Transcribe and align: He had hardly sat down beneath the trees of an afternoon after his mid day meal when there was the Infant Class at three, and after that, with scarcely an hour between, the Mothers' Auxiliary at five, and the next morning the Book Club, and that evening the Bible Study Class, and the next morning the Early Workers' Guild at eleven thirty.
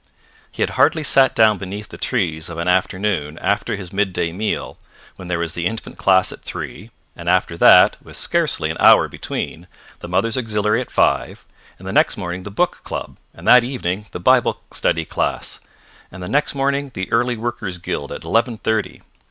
He 0.51 0.63
had 0.63 0.71
hardly 0.71 1.03
sat 1.03 1.35
down 1.35 1.59
beneath 1.59 1.89
the 1.89 1.95
trees 1.99 2.49
of 2.49 2.57
an 2.57 2.67
afternoon 2.67 3.37
after 3.37 3.75
his 3.75 3.93
mid 3.93 4.13
day 4.13 4.33
meal 4.33 4.79
when 5.15 5.27
there 5.27 5.37
was 5.37 5.53
the 5.53 5.67
Infant 5.67 5.99
Class 5.99 6.31
at 6.31 6.41
three, 6.41 6.89
and 7.15 7.29
after 7.29 7.55
that, 7.59 7.97
with 8.01 8.17
scarcely 8.17 8.71
an 8.71 8.77
hour 8.79 9.07
between, 9.07 9.67
the 9.99 10.07
Mothers' 10.07 10.37
Auxiliary 10.39 10.81
at 10.81 10.89
five, 10.89 11.45
and 11.77 11.87
the 11.87 11.93
next 11.93 12.17
morning 12.17 12.41
the 12.41 12.49
Book 12.49 12.79
Club, 12.83 13.17
and 13.35 13.47
that 13.47 13.63
evening 13.63 14.07
the 14.09 14.19
Bible 14.19 14.61
Study 14.73 15.05
Class, 15.05 15.59
and 16.11 16.23
the 16.23 16.27
next 16.27 16.55
morning 16.55 16.89
the 16.95 17.11
Early 17.11 17.37
Workers' 17.37 17.77
Guild 17.77 18.11
at 18.11 18.23
eleven 18.23 18.57
thirty. 18.57 19.03